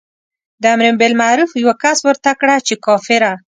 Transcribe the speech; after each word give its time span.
د 0.61 0.63
امر 0.73 0.93
بالمعروف 1.01 1.51
یوه 1.61 1.73
کس 1.83 1.97
ورته 2.07 2.31
کړه 2.39 2.55
چې 2.67 2.73
کافره. 2.85 3.33